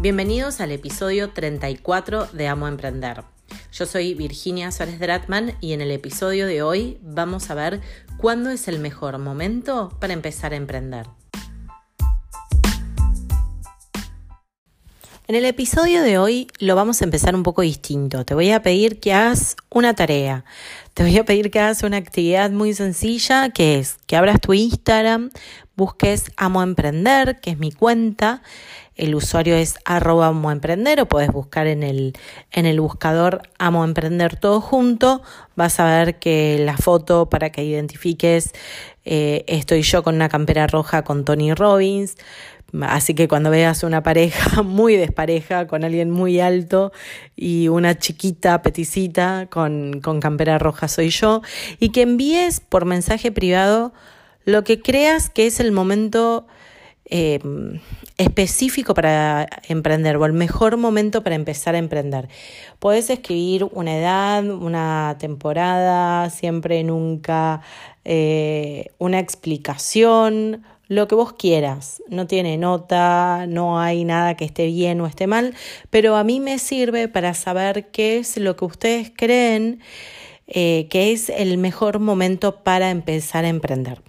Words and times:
Bienvenidos 0.00 0.60
al 0.60 0.70
episodio 0.70 1.30
34 1.30 2.26
de 2.26 2.46
Amo 2.46 2.68
Emprender. 2.68 3.24
Yo 3.72 3.84
soy 3.84 4.14
Virginia 4.14 4.70
Suárez 4.70 5.00
Dratman 5.00 5.56
y 5.60 5.72
en 5.72 5.80
el 5.80 5.90
episodio 5.90 6.46
de 6.46 6.62
hoy 6.62 6.98
vamos 7.02 7.50
a 7.50 7.56
ver 7.56 7.80
cuándo 8.16 8.50
es 8.50 8.68
el 8.68 8.78
mejor 8.78 9.18
momento 9.18 9.88
para 9.98 10.12
empezar 10.12 10.52
a 10.52 10.56
emprender. 10.56 11.08
En 15.30 15.34
el 15.34 15.44
episodio 15.44 16.00
de 16.00 16.16
hoy 16.16 16.48
lo 16.58 16.74
vamos 16.74 17.02
a 17.02 17.04
empezar 17.04 17.34
un 17.34 17.42
poco 17.42 17.60
distinto. 17.60 18.24
Te 18.24 18.32
voy 18.32 18.50
a 18.50 18.62
pedir 18.62 18.98
que 18.98 19.12
hagas 19.12 19.56
una 19.68 19.94
tarea. 19.94 20.46
Te 20.94 21.02
voy 21.02 21.18
a 21.18 21.24
pedir 21.26 21.50
que 21.50 21.60
hagas 21.60 21.82
una 21.82 21.98
actividad 21.98 22.50
muy 22.50 22.72
sencilla, 22.72 23.50
que 23.50 23.78
es 23.78 23.98
que 24.06 24.16
abras 24.16 24.40
tu 24.40 24.54
Instagram, 24.54 25.30
busques 25.76 26.32
Amo 26.38 26.62
Emprender, 26.62 27.40
que 27.42 27.50
es 27.50 27.58
mi 27.58 27.72
cuenta. 27.72 28.40
El 28.96 29.14
usuario 29.14 29.54
es 29.54 29.74
arroba 29.84 30.28
Amo 30.28 30.48
o 30.48 31.06
puedes 31.06 31.30
buscar 31.30 31.66
en 31.66 31.82
el, 31.82 32.14
en 32.50 32.64
el 32.64 32.80
buscador 32.80 33.42
Amo 33.58 33.84
Emprender 33.84 34.40
todo 34.40 34.62
junto. 34.62 35.20
Vas 35.56 35.78
a 35.78 35.84
ver 35.84 36.18
que 36.18 36.58
la 36.58 36.78
foto 36.78 37.28
para 37.28 37.50
que 37.50 37.62
identifiques 37.64 38.52
eh, 39.04 39.44
estoy 39.46 39.82
yo 39.82 40.02
con 40.02 40.14
una 40.14 40.30
campera 40.30 40.66
roja 40.66 41.04
con 41.04 41.26
Tony 41.26 41.52
Robbins. 41.52 42.16
Así 42.82 43.14
que 43.14 43.28
cuando 43.28 43.50
veas 43.50 43.82
una 43.82 44.02
pareja 44.02 44.62
muy 44.62 44.96
despareja, 44.96 45.66
con 45.66 45.84
alguien 45.84 46.10
muy 46.10 46.40
alto 46.40 46.92
y 47.34 47.68
una 47.68 47.98
chiquita 47.98 48.60
peticita 48.62 49.46
con, 49.50 50.00
con 50.00 50.20
campera 50.20 50.58
roja 50.58 50.88
soy 50.88 51.08
yo, 51.08 51.42
y 51.80 51.90
que 51.90 52.02
envíes 52.02 52.60
por 52.60 52.84
mensaje 52.84 53.32
privado 53.32 53.92
lo 54.44 54.64
que 54.64 54.80
creas 54.80 55.30
que 55.30 55.46
es 55.46 55.60
el 55.60 55.72
momento 55.72 56.46
eh, 57.10 57.40
específico 58.16 58.94
para 58.94 59.48
emprender 59.68 60.16
o 60.16 60.26
el 60.26 60.32
mejor 60.32 60.76
momento 60.76 61.22
para 61.22 61.34
empezar 61.34 61.74
a 61.74 61.78
emprender. 61.78 62.28
Puedes 62.78 63.10
escribir 63.10 63.64
una 63.72 63.96
edad, 63.96 64.44
una 64.44 65.16
temporada, 65.18 66.30
siempre, 66.30 66.82
nunca, 66.84 67.62
eh, 68.04 68.92
una 68.98 69.18
explicación, 69.18 70.64
lo 70.88 71.08
que 71.08 71.14
vos 71.14 71.32
quieras. 71.34 72.02
No 72.08 72.26
tiene 72.26 72.56
nota, 72.56 73.46
no 73.46 73.80
hay 73.80 74.04
nada 74.04 74.34
que 74.36 74.44
esté 74.44 74.66
bien 74.66 75.00
o 75.00 75.06
esté 75.06 75.26
mal, 75.26 75.54
pero 75.90 76.16
a 76.16 76.24
mí 76.24 76.40
me 76.40 76.58
sirve 76.58 77.08
para 77.08 77.34
saber 77.34 77.90
qué 77.90 78.18
es 78.18 78.36
lo 78.36 78.56
que 78.56 78.64
ustedes 78.64 79.12
creen 79.14 79.80
eh, 80.50 80.86
que 80.88 81.12
es 81.12 81.28
el 81.28 81.58
mejor 81.58 81.98
momento 81.98 82.62
para 82.62 82.90
empezar 82.90 83.44
a 83.44 83.48
emprender. 83.48 84.00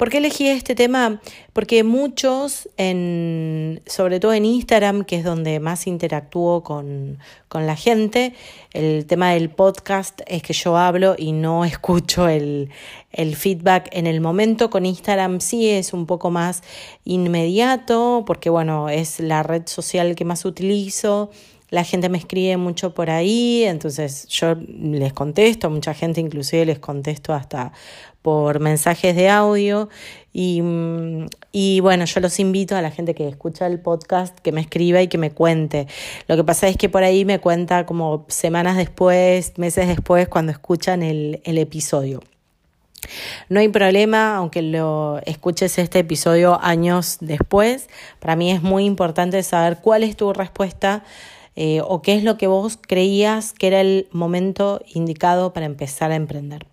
¿Por 0.00 0.08
qué 0.08 0.16
elegí 0.16 0.48
este 0.48 0.74
tema? 0.74 1.20
Porque 1.52 1.84
muchos, 1.84 2.70
en, 2.78 3.82
sobre 3.84 4.18
todo 4.18 4.32
en 4.32 4.46
Instagram, 4.46 5.04
que 5.04 5.16
es 5.16 5.24
donde 5.24 5.60
más 5.60 5.86
interactúo 5.86 6.62
con, 6.62 7.18
con 7.48 7.66
la 7.66 7.76
gente, 7.76 8.32
el 8.72 9.04
tema 9.04 9.32
del 9.32 9.50
podcast 9.50 10.22
es 10.26 10.42
que 10.42 10.54
yo 10.54 10.78
hablo 10.78 11.16
y 11.18 11.32
no 11.32 11.64
escucho 11.66 12.30
el, 12.30 12.70
el 13.12 13.36
feedback 13.36 13.90
en 13.92 14.06
el 14.06 14.22
momento. 14.22 14.70
Con 14.70 14.86
Instagram 14.86 15.42
sí 15.42 15.68
es 15.68 15.92
un 15.92 16.06
poco 16.06 16.30
más 16.30 16.62
inmediato, 17.04 18.24
porque 18.26 18.48
bueno, 18.48 18.88
es 18.88 19.20
la 19.20 19.42
red 19.42 19.64
social 19.66 20.14
que 20.14 20.24
más 20.24 20.46
utilizo 20.46 21.30
la 21.70 21.84
gente 21.84 22.08
me 22.08 22.18
escribe 22.18 22.56
mucho 22.56 22.94
por 22.94 23.10
ahí, 23.10 23.62
entonces 23.62 24.26
yo 24.26 24.56
les 24.56 25.12
contesto, 25.12 25.70
mucha 25.70 25.94
gente 25.94 26.20
inclusive 26.20 26.66
les 26.66 26.80
contesto 26.80 27.32
hasta 27.32 27.72
por 28.22 28.60
mensajes 28.60 29.16
de 29.16 29.28
audio 29.28 29.88
y, 30.32 31.80
bueno, 31.80 32.04
yo 32.04 32.20
los 32.20 32.38
invito 32.38 32.76
a 32.76 32.82
la 32.82 32.90
gente 32.90 33.14
que 33.14 33.28
escucha 33.28 33.66
el 33.66 33.80
podcast 33.80 34.38
que 34.38 34.52
me 34.52 34.60
escriba 34.60 35.02
y 35.02 35.08
que 35.08 35.18
me 35.18 35.30
cuente. 35.30 35.86
Lo 36.28 36.36
que 36.36 36.44
pasa 36.44 36.68
es 36.68 36.76
que 36.76 36.88
por 36.88 37.02
ahí 37.02 37.24
me 37.24 37.38
cuenta 37.40 37.86
como 37.86 38.26
semanas 38.28 38.76
después, 38.76 39.58
meses 39.58 39.88
después, 39.88 40.28
cuando 40.28 40.52
escuchan 40.52 41.02
el, 41.02 41.40
el 41.44 41.58
episodio. 41.58 42.20
No 43.48 43.60
hay 43.60 43.68
problema, 43.68 44.36
aunque 44.36 44.62
lo 44.62 45.20
escuches 45.24 45.78
este 45.78 46.00
episodio 46.00 46.60
años 46.62 47.16
después, 47.20 47.88
para 48.18 48.36
mí 48.36 48.50
es 48.52 48.62
muy 48.62 48.84
importante 48.84 49.42
saber 49.42 49.78
cuál 49.82 50.02
es 50.02 50.16
tu 50.16 50.32
respuesta 50.32 51.02
eh, 51.56 51.80
o 51.82 52.02
qué 52.02 52.14
es 52.14 52.24
lo 52.24 52.38
que 52.38 52.46
vos 52.46 52.78
creías 52.80 53.52
que 53.52 53.66
era 53.66 53.80
el 53.80 54.08
momento 54.12 54.80
indicado 54.94 55.52
para 55.52 55.66
empezar 55.66 56.12
a 56.12 56.16
emprender. 56.16 56.66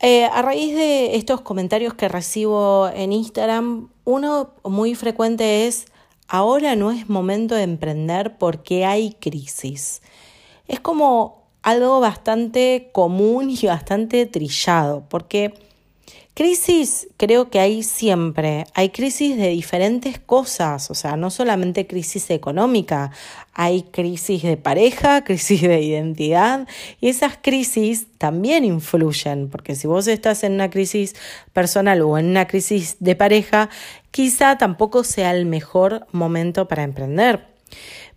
Eh, 0.00 0.26
a 0.26 0.42
raíz 0.42 0.76
de 0.76 1.16
estos 1.16 1.40
comentarios 1.40 1.92
que 1.94 2.08
recibo 2.08 2.88
en 2.94 3.12
Instagram, 3.12 3.88
uno 4.04 4.50
muy 4.62 4.94
frecuente 4.94 5.66
es, 5.66 5.86
ahora 6.28 6.76
no 6.76 6.92
es 6.92 7.08
momento 7.08 7.56
de 7.56 7.62
emprender 7.64 8.38
porque 8.38 8.84
hay 8.84 9.14
crisis. 9.14 10.00
Es 10.68 10.78
como 10.78 11.48
algo 11.62 11.98
bastante 11.98 12.90
común 12.92 13.50
y 13.50 13.66
bastante 13.66 14.24
trillado, 14.26 15.04
porque 15.08 15.54
Crisis 16.38 17.08
creo 17.16 17.50
que 17.50 17.58
hay 17.58 17.82
siempre, 17.82 18.64
hay 18.74 18.90
crisis 18.90 19.36
de 19.36 19.48
diferentes 19.48 20.20
cosas, 20.20 20.88
o 20.88 20.94
sea, 20.94 21.16
no 21.16 21.30
solamente 21.30 21.88
crisis 21.88 22.30
económica, 22.30 23.10
hay 23.54 23.82
crisis 23.82 24.44
de 24.44 24.56
pareja, 24.56 25.24
crisis 25.24 25.62
de 25.62 25.82
identidad 25.82 26.68
y 27.00 27.08
esas 27.08 27.36
crisis 27.42 28.06
también 28.18 28.64
influyen, 28.64 29.48
porque 29.48 29.74
si 29.74 29.88
vos 29.88 30.06
estás 30.06 30.44
en 30.44 30.52
una 30.52 30.70
crisis 30.70 31.16
personal 31.52 32.02
o 32.02 32.16
en 32.16 32.26
una 32.26 32.46
crisis 32.46 32.98
de 33.00 33.16
pareja, 33.16 33.68
quizá 34.12 34.58
tampoco 34.58 35.02
sea 35.02 35.32
el 35.34 35.44
mejor 35.44 36.06
momento 36.12 36.68
para 36.68 36.84
emprender. 36.84 37.48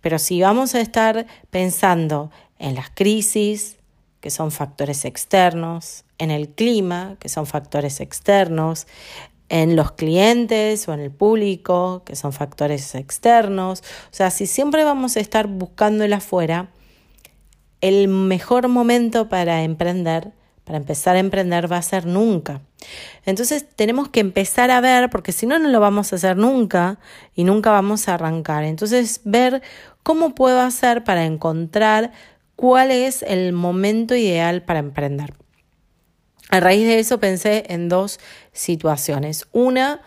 Pero 0.00 0.20
si 0.20 0.40
vamos 0.40 0.76
a 0.76 0.80
estar 0.80 1.26
pensando 1.50 2.30
en 2.60 2.76
las 2.76 2.88
crisis, 2.90 3.78
que 4.22 4.30
son 4.30 4.52
factores 4.52 5.04
externos, 5.04 6.04
en 6.16 6.30
el 6.30 6.48
clima, 6.48 7.16
que 7.18 7.28
son 7.28 7.44
factores 7.44 8.00
externos, 8.00 8.86
en 9.48 9.74
los 9.74 9.92
clientes 9.92 10.88
o 10.88 10.94
en 10.94 11.00
el 11.00 11.10
público, 11.10 12.04
que 12.06 12.14
son 12.14 12.32
factores 12.32 12.94
externos. 12.94 13.80
O 13.80 14.14
sea, 14.14 14.30
si 14.30 14.46
siempre 14.46 14.84
vamos 14.84 15.16
a 15.16 15.20
estar 15.20 15.48
buscando 15.48 16.04
el 16.04 16.12
afuera, 16.12 16.70
el 17.80 18.06
mejor 18.06 18.68
momento 18.68 19.28
para 19.28 19.64
emprender, 19.64 20.30
para 20.62 20.78
empezar 20.78 21.16
a 21.16 21.18
emprender, 21.18 21.70
va 21.70 21.78
a 21.78 21.82
ser 21.82 22.06
nunca. 22.06 22.60
Entonces 23.26 23.66
tenemos 23.74 24.08
que 24.08 24.20
empezar 24.20 24.70
a 24.70 24.80
ver, 24.80 25.10
porque 25.10 25.32
si 25.32 25.46
no, 25.46 25.58
no 25.58 25.68
lo 25.68 25.80
vamos 25.80 26.12
a 26.12 26.16
hacer 26.16 26.36
nunca 26.36 27.00
y 27.34 27.42
nunca 27.42 27.72
vamos 27.72 28.08
a 28.08 28.14
arrancar. 28.14 28.62
Entonces, 28.62 29.20
ver 29.24 29.62
cómo 30.04 30.34
puedo 30.34 30.60
hacer 30.60 31.02
para 31.02 31.24
encontrar 31.24 32.12
cuál 32.62 32.92
es 32.92 33.24
el 33.24 33.52
momento 33.52 34.14
ideal 34.14 34.62
para 34.62 34.78
emprender. 34.78 35.34
A 36.48 36.60
raíz 36.60 36.86
de 36.86 37.00
eso 37.00 37.18
pensé 37.18 37.64
en 37.66 37.88
dos 37.88 38.20
situaciones. 38.52 39.48
Una 39.50 40.00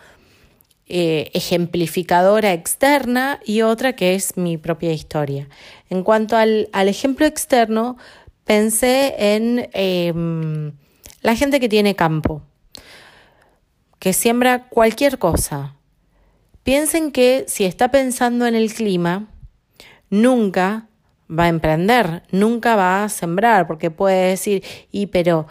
eh, 0.87 1.31
ejemplificadora 1.33 2.53
externa 2.53 3.41
y 3.43 3.63
otra 3.63 3.97
que 3.97 4.15
es 4.15 4.37
mi 4.37 4.55
propia 4.57 4.93
historia. 4.93 5.49
En 5.89 6.01
cuanto 6.03 6.37
al, 6.37 6.69
ejemplo 6.71 7.25
externo, 7.25 7.97
pensé 8.45 9.15
en 9.35 9.67
em, 9.73 10.71
la 11.23 11.35
gente 11.35 11.59
que 11.59 11.67
tiene 11.67 11.97
campo, 11.97 12.41
que 13.99 14.13
siembra 14.13 14.69
cualquier 14.69 15.19
cosa. 15.19 15.75
Piensen 16.63 17.11
que 17.11 17.43
si 17.49 17.65
está 17.65 17.91
pensando 17.91 18.47
en 18.47 18.55
el 18.55 18.73
clima, 18.73 19.27
nunca 20.09 20.87
va 21.29 21.45
a 21.45 21.49
emprender, 21.49 22.23
nunca 22.31 22.75
va 22.75 23.03
a 23.03 23.09
sembrar, 23.09 23.67
porque 23.67 23.91
puede 23.91 24.29
decir, 24.29 24.63
y 24.91 25.07
pero 25.07 25.47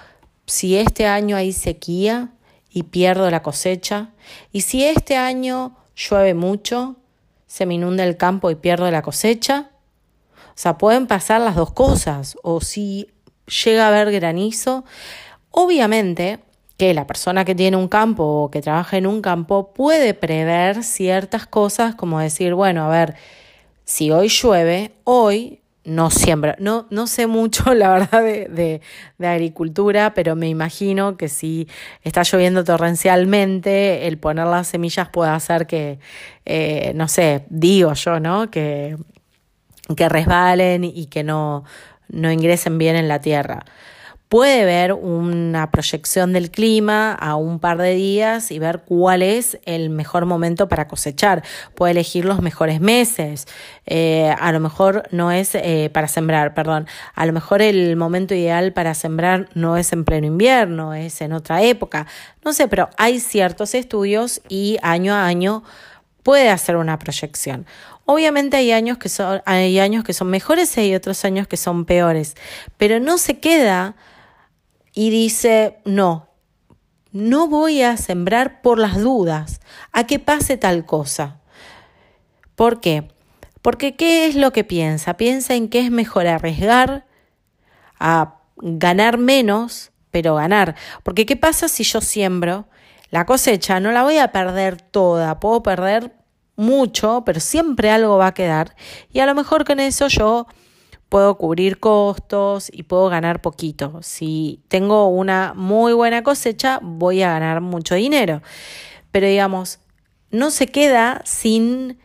si 0.46 0.76
este 0.76 1.06
año 1.06 1.36
hay 1.36 1.52
sequía 1.52 2.30
y 2.70 2.84
pierdo 2.84 3.30
la 3.30 3.42
cosecha, 3.42 4.10
y 4.52 4.62
si 4.62 4.84
este 4.84 5.16
año 5.16 5.76
llueve 5.96 6.34
mucho, 6.34 6.96
se 7.46 7.66
me 7.66 7.74
inunda 7.74 8.04
el 8.04 8.16
campo 8.16 8.50
y 8.50 8.56
pierdo 8.56 8.90
la 8.90 9.02
cosecha. 9.02 9.70
O 10.48 10.56
sea, 10.56 10.78
pueden 10.78 11.06
pasar 11.06 11.40
las 11.40 11.56
dos 11.56 11.72
cosas, 11.72 12.36
o 12.42 12.60
si 12.60 13.08
llega 13.64 13.84
a 13.84 13.88
haber 13.88 14.10
granizo, 14.12 14.84
obviamente 15.50 16.40
que 16.76 16.94
la 16.94 17.06
persona 17.06 17.44
que 17.44 17.54
tiene 17.54 17.76
un 17.76 17.88
campo 17.88 18.24
o 18.24 18.50
que 18.50 18.60
trabaja 18.60 18.96
en 18.96 19.06
un 19.06 19.22
campo 19.22 19.72
puede 19.72 20.14
prever 20.14 20.82
ciertas 20.82 21.46
cosas, 21.46 21.94
como 21.94 22.18
decir, 22.18 22.54
bueno, 22.54 22.84
a 22.84 22.88
ver, 22.88 23.14
si 23.84 24.10
hoy 24.10 24.28
llueve, 24.28 24.92
hoy 25.04 25.60
no 25.84 26.10
siembra. 26.10 26.56
No, 26.58 26.86
no 26.90 27.06
sé 27.06 27.26
mucho, 27.26 27.74
la 27.74 27.90
verdad, 27.90 28.22
de, 28.22 28.80
de, 29.18 29.26
agricultura, 29.26 30.14
pero 30.14 30.36
me 30.36 30.48
imagino 30.48 31.16
que 31.16 31.28
si 31.28 31.68
está 32.02 32.22
lloviendo 32.22 32.64
torrencialmente, 32.64 34.06
el 34.06 34.18
poner 34.18 34.46
las 34.46 34.68
semillas 34.68 35.08
puede 35.08 35.30
hacer 35.30 35.66
que, 35.66 35.98
eh, 36.44 36.92
no 36.94 37.08
sé, 37.08 37.44
digo 37.48 37.92
yo, 37.94 38.20
¿no? 38.20 38.50
Que, 38.50 38.96
que 39.96 40.08
resbalen 40.08 40.84
y 40.84 41.06
que 41.06 41.22
no, 41.22 41.64
no 42.08 42.32
ingresen 42.32 42.78
bien 42.78 42.96
en 42.96 43.08
la 43.08 43.20
tierra. 43.20 43.64
Puede 44.34 44.64
ver 44.64 44.92
una 44.92 45.70
proyección 45.70 46.32
del 46.32 46.50
clima 46.50 47.12
a 47.12 47.36
un 47.36 47.60
par 47.60 47.78
de 47.78 47.94
días 47.94 48.50
y 48.50 48.58
ver 48.58 48.80
cuál 48.80 49.22
es 49.22 49.60
el 49.64 49.90
mejor 49.90 50.26
momento 50.26 50.68
para 50.68 50.88
cosechar. 50.88 51.44
Puede 51.76 51.92
elegir 51.92 52.24
los 52.24 52.42
mejores 52.42 52.80
meses. 52.80 53.46
Eh, 53.86 54.34
a 54.36 54.50
lo 54.50 54.58
mejor 54.58 55.04
no 55.12 55.30
es 55.30 55.54
eh, 55.54 55.88
para 55.94 56.08
sembrar, 56.08 56.52
perdón. 56.52 56.88
A 57.14 57.26
lo 57.26 57.32
mejor 57.32 57.62
el 57.62 57.94
momento 57.94 58.34
ideal 58.34 58.72
para 58.72 58.94
sembrar 58.94 59.48
no 59.54 59.76
es 59.76 59.92
en 59.92 60.04
pleno 60.04 60.26
invierno, 60.26 60.94
es 60.94 61.20
en 61.20 61.32
otra 61.32 61.62
época. 61.62 62.08
No 62.44 62.52
sé, 62.52 62.66
pero 62.66 62.90
hay 62.98 63.20
ciertos 63.20 63.72
estudios 63.76 64.42
y 64.48 64.78
año 64.82 65.14
a 65.14 65.26
año 65.26 65.62
puede 66.24 66.50
hacer 66.50 66.74
una 66.74 66.98
proyección. 66.98 67.66
Obviamente 68.04 68.56
hay 68.56 68.72
años 68.72 68.98
que 68.98 69.10
son, 69.10 69.42
hay 69.46 69.78
años 69.78 70.02
que 70.02 70.12
son 70.12 70.26
mejores 70.26 70.76
y 70.76 70.92
otros 70.92 71.24
años 71.24 71.46
que 71.46 71.56
son 71.56 71.84
peores, 71.84 72.34
pero 72.78 72.98
no 72.98 73.16
se 73.16 73.38
queda 73.38 73.94
y 74.94 75.10
dice, 75.10 75.78
no, 75.84 76.28
no 77.10 77.48
voy 77.48 77.82
a 77.82 77.96
sembrar 77.96 78.62
por 78.62 78.78
las 78.78 79.00
dudas, 79.00 79.60
a 79.92 80.06
que 80.06 80.18
pase 80.18 80.56
tal 80.56 80.86
cosa. 80.86 81.40
¿Por 82.54 82.80
qué? 82.80 83.08
Porque 83.60 83.96
¿qué 83.96 84.26
es 84.26 84.36
lo 84.36 84.52
que 84.52 84.62
piensa? 84.62 85.16
Piensa 85.16 85.54
en 85.54 85.68
que 85.68 85.80
es 85.80 85.90
mejor 85.90 86.26
arriesgar 86.26 87.06
a 87.98 88.36
ganar 88.56 89.18
menos, 89.18 89.90
pero 90.10 90.36
ganar. 90.36 90.76
Porque 91.02 91.26
¿qué 91.26 91.36
pasa 91.36 91.68
si 91.68 91.82
yo 91.82 92.00
siembro 92.00 92.66
la 93.10 93.26
cosecha? 93.26 93.80
No 93.80 93.90
la 93.90 94.02
voy 94.04 94.18
a 94.18 94.32
perder 94.32 94.80
toda, 94.80 95.40
puedo 95.40 95.62
perder 95.62 96.12
mucho, 96.56 97.22
pero 97.26 97.40
siempre 97.40 97.90
algo 97.90 98.16
va 98.16 98.28
a 98.28 98.34
quedar. 98.34 98.76
Y 99.12 99.20
a 99.20 99.26
lo 99.26 99.34
mejor 99.34 99.64
con 99.64 99.80
eso 99.80 100.06
yo 100.08 100.46
puedo 101.14 101.38
cubrir 101.38 101.78
costos 101.78 102.68
y 102.72 102.82
puedo 102.82 103.08
ganar 103.08 103.40
poquito. 103.40 104.00
Si 104.02 104.64
tengo 104.66 105.06
una 105.06 105.52
muy 105.54 105.92
buena 105.92 106.24
cosecha, 106.24 106.80
voy 106.82 107.22
a 107.22 107.30
ganar 107.30 107.60
mucho 107.60 107.94
dinero. 107.94 108.42
Pero 109.12 109.28
digamos, 109.28 109.78
no 110.32 110.50
se 110.50 110.66
queda 110.66 111.22
sin 111.24 112.00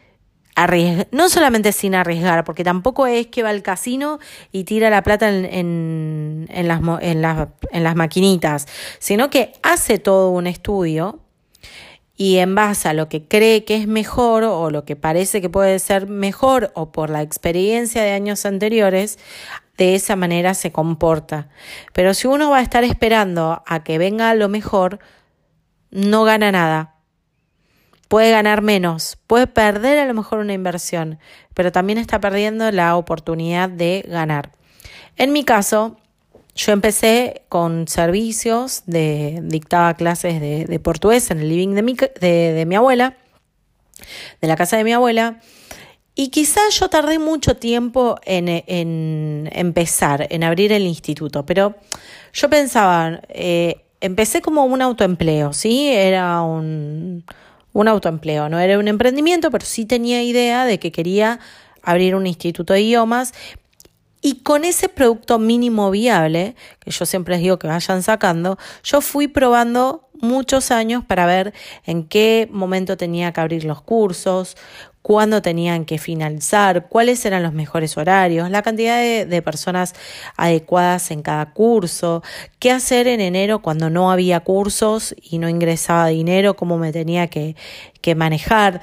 arriesgar, 0.54 1.08
no 1.12 1.28
solamente 1.28 1.72
sin 1.72 1.96
arriesgar, 1.96 2.44
porque 2.44 2.64
tampoco 2.64 3.08
es 3.08 3.26
que 3.26 3.42
va 3.42 3.50
al 3.50 3.64
casino 3.64 4.20
y 4.52 4.66
tira 4.66 4.92
la 4.92 5.02
plata 5.02 5.28
en, 5.28 6.48
las 6.48 7.96
maquinitas, 7.96 8.68
sino 9.00 9.32
que 9.32 9.54
hace 9.64 9.98
todo 9.98 10.30
un 10.30 10.46
estudio 10.46 11.20
y 12.20 12.40
en 12.40 12.54
base 12.54 12.90
a 12.90 12.94
lo 12.94 13.08
que 13.08 13.24
cree 13.24 13.64
que 13.64 13.78
es 13.78 13.88
mejor 13.88 14.44
o 14.44 14.70
lo 14.72 14.84
que 14.84 14.98
parece 14.98 15.40
que 15.40 15.50
puede 15.50 15.80
ser 15.80 16.10
mejor 16.10 16.70
o 16.76 16.92
por 16.92 17.10
la 17.10 17.22
experiencia 17.22 18.04
de 18.04 18.12
años 18.12 18.46
anteriores, 18.46 19.18
de 19.78 19.96
esa 19.96 20.18
manera 20.18 20.54
se 20.54 20.74
comporta. 20.74 21.48
Pero 21.94 22.14
si 22.14 22.28
uno 22.28 22.50
va 22.50 22.58
a 22.58 22.62
estar 22.62 22.84
esperando 22.84 23.64
a 23.66 23.86
que 23.86 23.98
venga 23.98 24.34
lo 24.34 24.50
mejor, 24.50 25.00
no 25.92 26.26
gana 26.26 26.52
nada. 26.52 26.96
Puede 28.10 28.32
ganar 28.32 28.64
menos, 28.64 29.18
puede 29.26 29.48
perder 29.48 29.98
a 29.98 30.06
lo 30.06 30.14
mejor 30.14 30.40
una 30.40 30.52
inversión, 30.52 31.20
pero 31.54 31.72
también 31.72 32.00
está 32.00 32.20
perdiendo 32.20 32.70
la 32.74 32.98
oportunidad 32.98 33.70
de 33.70 34.04
ganar. 34.06 34.52
En 35.16 35.32
mi 35.32 35.46
caso, 35.46 35.96
yo 36.60 36.74
empecé 36.74 37.44
con 37.48 37.88
servicios, 37.88 38.84
de, 38.86 39.40
dictaba 39.44 39.94
clases 39.94 40.42
de, 40.42 40.80
portugués 40.80 41.32
en 41.32 41.40
el 41.40 41.48
living 41.48 41.70
de 41.70 41.82
mi, 41.82 41.96
de, 42.20 42.66
mi 42.68 42.76
abuela, 42.76 43.16
de 44.42 44.48
la 44.48 44.58
casa 44.58 44.76
de 44.76 44.84
mi 44.84 44.92
abuela, 44.92 45.40
y 46.16 46.30
quizás 46.30 46.78
yo 46.78 46.90
tardé 46.90 47.18
mucho 47.18 47.56
tiempo 47.56 48.20
en, 48.26 48.50
en, 48.50 49.50
empezar, 49.54 50.28
en 50.30 50.44
abrir 50.44 50.74
el 50.74 50.84
instituto, 50.84 51.46
pero 51.46 51.76
yo 52.34 52.50
pensaba, 52.50 53.22
eh, 53.30 53.86
empecé 54.02 54.42
como 54.42 54.66
un 54.66 54.82
autoempleo, 54.82 55.54
¿sí? 55.54 55.88
Era 55.88 56.42
un, 56.42 57.24
un 57.72 57.88
autoempleo, 57.88 58.50
no 58.50 58.60
era 58.60 58.78
un 58.78 58.90
emprendimiento, 58.90 59.50
pero 59.50 59.66
sí 59.66 59.86
tenía 59.86 60.22
idea 60.24 60.66
de 60.66 60.78
que 60.78 60.92
quería 60.92 61.40
abrir 61.84 62.16
un 62.16 62.28
instituto 62.28 62.74
de 62.74 62.82
idiomas 62.82 63.34
y 64.22 64.42
con 64.42 64.66
ese 64.66 64.90
producto 64.90 65.40
mínimo 65.40 65.92
viable, 65.92 66.56
que 66.80 66.92
yo 66.92 67.06
siempre 67.06 67.36
les 67.36 67.44
digo 67.44 67.60
que 67.60 67.68
vayan 67.68 68.04
sacando, 68.04 68.58
yo 68.84 69.02
fui 69.02 69.28
probando 69.28 70.10
muchos 70.22 70.72
años 70.72 71.06
para 71.06 71.26
ver 71.26 71.54
en 71.86 72.04
qué 72.04 72.50
momento 72.52 72.98
tenía 72.98 73.32
que 73.32 73.40
abrir 73.40 73.64
los 73.64 73.82
cursos, 73.82 74.58
cuándo 75.02 75.42
tenían 75.42 75.86
que 75.86 75.98
finalizar, 75.98 76.90
cuáles 76.90 77.24
eran 77.26 77.44
los 77.44 77.54
mejores 77.54 77.98
horarios, 77.98 78.50
la 78.50 78.62
cantidad 78.62 79.00
de, 79.00 79.42
personas 79.42 79.94
adecuadas 80.36 81.12
en 81.12 81.22
cada 81.22 81.54
curso, 81.54 82.22
qué 82.60 82.72
hacer 82.72 83.08
en 83.08 83.22
enero 83.22 83.62
cuando 83.62 83.90
no 83.90 84.12
había 84.12 84.42
cursos 84.42 85.16
y 85.22 85.40
no 85.40 85.48
ingresaba 85.48 86.08
dinero, 86.08 86.56
cómo 86.56 86.78
me 86.78 86.92
tenía 86.92 87.28
que, 87.28 87.56
que 88.02 88.16
manejar. 88.16 88.82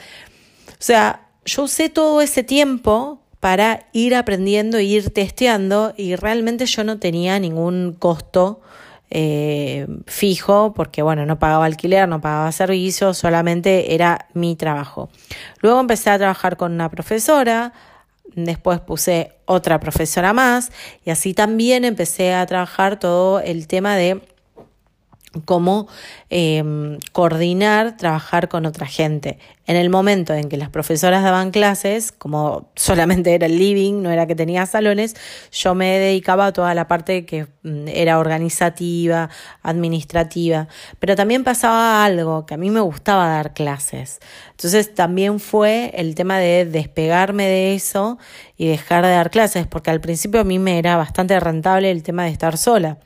O 0.71 0.77
sea, 0.79 1.29
yo 1.45 1.65
usé 1.65 1.91
todo 1.91 2.23
ese 2.23 2.43
tiempo 2.43 3.21
para 3.47 3.87
ir 3.93 4.17
aprendiendo 4.17 4.77
e 4.77 4.83
ir 4.83 5.11
testeando 5.11 5.95
y 5.97 6.17
realmente 6.17 6.67
yo 6.67 6.83
no 6.83 6.99
tenía 6.99 7.39
ningún 7.39 7.95
costo 7.97 8.61
eh, 9.09 9.87
fijo 10.07 10.75
porque 10.75 11.01
bueno, 11.01 11.25
no 11.27 11.39
pagaba 11.39 11.65
alquiler, 11.65 12.09
no 12.09 12.21
pagaba 12.21 12.51
servicios, 12.51 13.19
solamente 13.19 13.95
era 13.95 14.27
mi 14.35 14.57
trabajo. 14.57 15.11
Luego 15.61 15.79
empecé 15.79 16.11
a 16.11 16.19
trabajar 16.19 16.57
con 16.57 16.73
una 16.73 16.91
profesora, 16.91 17.73
después 18.35 18.81
puse 18.81 19.31
otra 19.45 19.79
profesora 19.79 20.33
más 20.33 20.73
y 21.05 21.11
así 21.11 21.33
también 21.33 21.85
empecé 21.85 22.35
a 22.35 22.45
trabajar 22.47 22.99
todo 22.99 23.39
el 23.39 23.69
tema 23.69 23.95
de 23.95 24.23
cómo 25.41 25.89
em, 26.31 26.99
coordinar, 27.13 27.97
trabajar 27.97 28.49
con 28.49 28.67
otra 28.67 28.87
gente. 28.87 29.39
En 29.69 29.75
el 29.75 29.91
momento 29.91 30.33
en 30.33 30.49
que 30.49 30.57
las 30.57 30.71
profesoras 30.71 31.25
daban 31.25 31.51
clases, 31.51 32.13
como 32.13 32.71
solamente 32.77 33.35
era 33.35 33.47
el 33.47 33.59
living, 33.59 34.01
no 34.01 34.13
era 34.13 34.27
que 34.27 34.37
tenía 34.37 34.65
salones, 34.65 35.17
yo 35.51 35.75
me 35.75 35.99
dedicaba 35.99 36.47
a 36.47 36.53
toda 36.53 36.73
la 36.75 36.87
parte 36.87 37.27
que 37.27 37.49
mm, 37.63 37.89
era 37.89 38.21
organizativa, 38.21 39.29
administrativa, 39.63 40.69
pero 41.01 41.17
también 41.17 41.43
pasaba 41.43 42.05
algo 42.05 42.47
que 42.47 42.55
a 42.55 42.57
mí 42.59 42.71
me 42.71 42.81
gustaba 42.81 43.29
dar 43.29 43.55
clases. 43.55 44.21
Entonces 44.51 44.95
también 44.95 45.41
fue 45.41 45.91
el 45.95 46.15
tema 46.15 46.39
de 46.39 46.65
despegarme 46.65 47.47
de 47.47 47.75
eso 47.75 48.19
y 48.57 48.69
dejar 48.69 49.05
de 49.05 49.11
dar 49.11 49.31
clases, 49.31 49.67
porque 49.67 49.91
al 49.91 50.01
principio 50.01 50.41
a 50.41 50.45
mí 50.45 50.59
me 50.59 50.79
era 50.79 50.97
bastante 50.97 51.39
rentable 51.41 51.91
el 51.91 52.03
tema 52.03 52.25
de 52.25 52.31
estar 52.31 52.57
sola. 52.57 52.99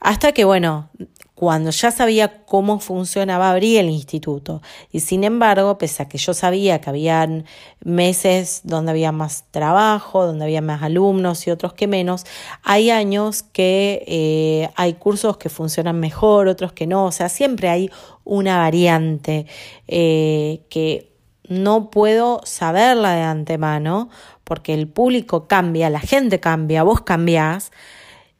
Hasta 0.00 0.32
que, 0.32 0.44
bueno, 0.44 0.90
cuando 1.38 1.70
ya 1.70 1.92
sabía 1.92 2.44
cómo 2.46 2.80
funcionaba, 2.80 3.50
abrí 3.50 3.76
el 3.76 3.88
instituto. 3.90 4.60
Y 4.90 4.98
sin 5.00 5.22
embargo, 5.22 5.78
pese 5.78 6.02
a 6.02 6.08
que 6.08 6.18
yo 6.18 6.34
sabía 6.34 6.80
que 6.80 6.90
habían 6.90 7.44
meses 7.84 8.62
donde 8.64 8.90
había 8.90 9.12
más 9.12 9.44
trabajo, 9.52 10.26
donde 10.26 10.46
había 10.46 10.62
más 10.62 10.82
alumnos 10.82 11.46
y 11.46 11.52
otros 11.52 11.74
que 11.74 11.86
menos, 11.86 12.26
hay 12.64 12.90
años 12.90 13.44
que 13.44 14.02
eh, 14.08 14.70
hay 14.74 14.94
cursos 14.94 15.36
que 15.36 15.48
funcionan 15.48 16.00
mejor, 16.00 16.48
otros 16.48 16.72
que 16.72 16.88
no. 16.88 17.04
O 17.04 17.12
sea, 17.12 17.28
siempre 17.28 17.68
hay 17.68 17.88
una 18.24 18.58
variante 18.58 19.46
eh, 19.86 20.62
que 20.70 21.12
no 21.48 21.90
puedo 21.90 22.40
saberla 22.44 23.14
de 23.14 23.22
antemano 23.22 24.10
porque 24.42 24.74
el 24.74 24.88
público 24.88 25.46
cambia, 25.46 25.88
la 25.88 26.00
gente 26.00 26.40
cambia, 26.40 26.82
vos 26.82 27.02
cambiás. 27.02 27.70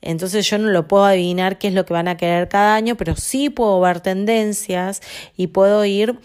Entonces 0.00 0.48
yo 0.48 0.58
no 0.58 0.68
lo 0.70 0.86
puedo 0.86 1.04
adivinar 1.04 1.58
qué 1.58 1.68
es 1.68 1.74
lo 1.74 1.84
que 1.84 1.92
van 1.92 2.08
a 2.08 2.16
querer 2.16 2.48
cada 2.48 2.74
año, 2.74 2.96
pero 2.96 3.16
sí 3.16 3.50
puedo 3.50 3.80
ver 3.80 4.00
tendencias 4.00 5.00
y 5.36 5.48
puedo 5.48 5.84
ir 5.84 6.18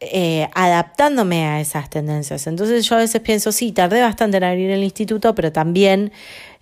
eh, 0.00 0.48
adaptándome 0.54 1.46
a 1.46 1.60
esas 1.60 1.88
tendencias. 1.88 2.46
Entonces 2.46 2.84
yo 2.86 2.96
a 2.96 2.98
veces 2.98 3.20
pienso, 3.20 3.52
sí, 3.52 3.72
tardé 3.72 4.02
bastante 4.02 4.36
en 4.36 4.44
abrir 4.44 4.70
el 4.70 4.82
instituto, 4.82 5.34
pero 5.34 5.52
también 5.52 6.12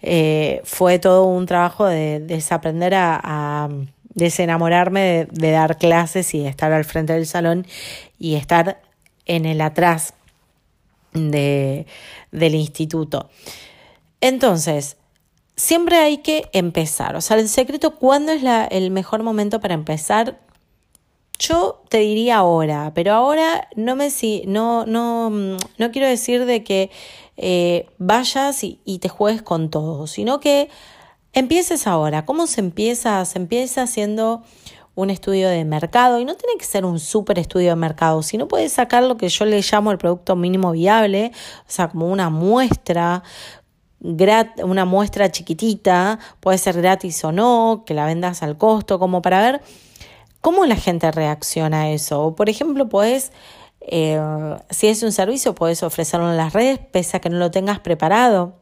eh, 0.03 0.61
fue 0.65 0.99
todo 0.99 1.25
un 1.25 1.47
trabajo 1.47 1.87
de, 1.87 2.21
desaprender 2.21 2.95
a, 2.95 3.69
desenamorarme 4.15 5.27
de, 5.31 5.51
dar 5.51 5.79
clases 5.79 6.35
y 6.35 6.41
de 6.41 6.49
estar 6.49 6.73
al 6.73 6.85
frente 6.85 7.13
del 7.15 7.27
salón 7.27 7.67
y 8.19 8.35
estar 8.35 8.81
en 9.27 9.47
el 9.47 9.61
atrás 9.61 10.15
de, 11.13 11.87
del 12.31 12.55
instituto. 12.55 13.31
Entonces, 14.21 14.97
siempre 15.61 15.99
hay 15.99 16.19
que 16.19 16.49
empezar. 16.53 17.17
O 17.17 17.21
sea, 17.21 17.37
el 17.39 17.49
secreto, 17.49 17.95
¿cuándo 17.95 18.33
es 18.33 18.43
la, 18.43 18.65
el 18.65 18.91
mejor 18.91 19.23
momento 19.23 19.61
para 19.61 19.75
empezar? 19.75 20.41
Yo 21.39 21.83
te 21.91 21.99
diría 21.99 22.39
ahora, 22.39 22.93
pero 22.95 23.13
ahora 23.13 23.69
no 23.77 23.95
me 23.95 24.11
si, 24.11 24.43
no, 24.47 24.87
no, 24.87 25.29
no 25.31 25.91
quiero 25.91 26.09
decir 26.09 26.47
de 26.47 26.65
que 26.65 26.91
eh, 27.37 27.87
vayas 27.99 28.65
y, 28.65 28.99
te 29.01 29.09
juegues 29.11 29.43
con 29.43 29.71
todo, 29.71 30.07
sino 30.07 30.41
que 30.41 30.71
empieces 31.35 31.87
ahora. 31.87 32.25
¿Cómo 32.25 32.47
se 32.47 32.61
empieza? 32.61 33.23
Se 33.27 33.39
empieza 33.39 33.83
haciendo 33.83 34.43
un 34.95 35.11
estudio 35.11 35.49
de 35.49 35.65
mercado 35.65 36.19
y 36.21 36.25
no 36.25 36.37
tiene 36.37 36.59
que 36.59 36.65
ser 36.65 36.85
un 36.85 36.99
súper 36.99 37.39
estudio 37.39 37.71
de 37.71 37.77
mercado, 37.77 38.23
sino 38.23 38.49
puedes 38.49 38.73
sacar 38.73 39.03
lo 39.03 39.17
que 39.17 39.29
yo 39.29 39.45
le 39.45 39.61
llamo 39.61 39.93
el 39.93 39.99
producto 39.99 40.37
mínimo 40.37 40.73
viable, 40.73 41.33
o 41.61 41.71
sea, 41.71 41.89
como 41.89 42.09
una 42.09 42.29
muestra, 42.29 43.23
una 44.03 44.85
muestra 44.85 45.31
chiquitita, 45.31 46.19
puede 46.41 46.59
ser 46.59 46.77
gratis 46.81 47.23
o 47.25 47.33
no, 47.33 47.85
que 47.87 47.95
la 47.95 48.07
vendas 48.07 48.43
al 48.43 48.57
costo, 48.57 48.99
como 48.99 49.23
para 49.23 49.41
ver 49.41 49.61
cómo 50.41 50.65
la 50.67 50.77
gente 50.77 51.11
reacciona 51.11 51.83
a 51.83 51.91
eso. 51.91 52.35
por 52.35 52.49
ejemplo, 52.49 52.89
puedes, 52.89 53.33
eh, 53.81 54.21
si 54.71 54.89
es 54.89 55.03
un 55.03 55.13
servicio, 55.13 55.55
puedes 55.55 55.83
ofrecerlo 55.83 56.31
en 56.31 56.37
las 56.37 56.53
redes, 56.53 56.79
pese 56.79 57.17
a 57.17 57.21
que 57.21 57.31
no 57.31 57.39
lo 57.39 57.51
tengas 57.51 57.81
preparado. 57.81 58.55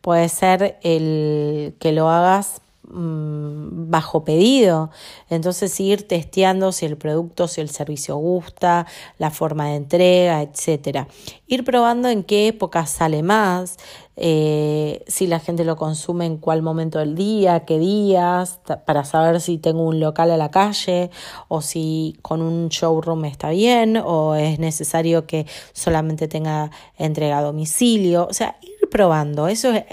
Puede 0.00 0.28
ser 0.28 0.78
el 0.82 1.76
que 1.78 1.92
lo 1.92 2.08
hagas 2.10 2.60
bajo 2.92 4.24
pedido. 4.24 4.90
Entonces 5.30 5.78
ir 5.80 6.06
testeando 6.06 6.72
si 6.72 6.86
el 6.86 6.96
producto, 6.96 7.48
si 7.48 7.60
el 7.60 7.70
servicio 7.70 8.16
gusta, 8.16 8.86
la 9.18 9.30
forma 9.30 9.68
de 9.68 9.76
entrega, 9.76 10.42
etcétera. 10.42 11.08
Ir 11.46 11.64
probando 11.64 12.08
en 12.08 12.22
qué 12.22 12.48
época 12.48 12.86
sale 12.86 13.22
más, 13.22 13.78
eh, 14.16 15.02
si 15.06 15.26
la 15.26 15.40
gente 15.40 15.64
lo 15.64 15.76
consume 15.76 16.26
en 16.26 16.36
cuál 16.36 16.60
momento 16.60 16.98
del 16.98 17.14
día, 17.14 17.64
qué 17.64 17.78
días, 17.78 18.60
para 18.84 19.04
saber 19.04 19.40
si 19.40 19.56
tengo 19.56 19.84
un 19.86 20.00
local 20.00 20.30
a 20.30 20.36
la 20.36 20.50
calle 20.50 21.10
o 21.48 21.62
si 21.62 22.18
con 22.20 22.42
un 22.42 22.68
showroom 22.68 23.24
está 23.24 23.50
bien 23.50 23.96
o 23.96 24.34
es 24.34 24.58
necesario 24.58 25.26
que 25.26 25.46
solamente 25.72 26.28
tenga 26.28 26.70
entrega 26.98 27.38
a 27.38 27.42
domicilio. 27.42 28.26
O 28.28 28.34
sea, 28.34 28.58
ir 28.60 28.71
probando. 28.92 29.48
Eso 29.48 29.72
es, 29.72 29.84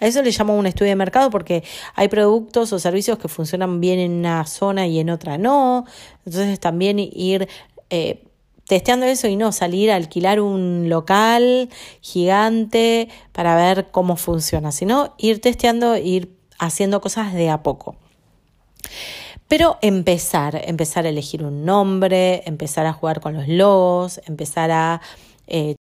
a 0.00 0.06
eso 0.06 0.22
le 0.22 0.30
llamo 0.32 0.56
un 0.56 0.66
estudio 0.66 0.90
de 0.90 0.96
mercado 0.96 1.30
porque 1.30 1.62
hay 1.94 2.08
productos 2.08 2.72
o 2.72 2.78
servicios 2.78 3.18
que 3.18 3.28
funcionan 3.28 3.80
bien 3.80 3.98
en 3.98 4.12
una 4.12 4.44
zona 4.46 4.86
y 4.86 4.98
en 4.98 5.10
otra 5.10 5.38
no. 5.38 5.84
Entonces 6.24 6.58
también 6.58 6.98
ir 6.98 7.48
eh, 7.90 8.24
testeando 8.66 9.06
eso 9.06 9.28
y 9.28 9.36
no 9.36 9.52
salir 9.52 9.90
a 9.90 9.96
alquilar 9.96 10.40
un 10.40 10.88
local 10.88 11.68
gigante 12.00 13.08
para 13.32 13.54
ver 13.54 13.88
cómo 13.90 14.16
funciona, 14.16 14.72
sino 14.72 15.14
ir 15.18 15.40
testeando, 15.40 15.96
ir 15.96 16.34
haciendo 16.58 17.00
cosas 17.00 17.34
de 17.34 17.50
a 17.50 17.62
poco. 17.62 17.96
Pero 19.46 19.78
empezar, 19.80 20.60
empezar 20.64 21.06
a 21.06 21.08
elegir 21.08 21.42
un 21.42 21.64
nombre, 21.64 22.42
empezar 22.46 22.86
a 22.86 22.92
jugar 22.92 23.20
con 23.20 23.34
los 23.34 23.46
logos, 23.46 24.20
empezar 24.26 24.70
a... 24.70 25.00
Eh, 25.46 25.76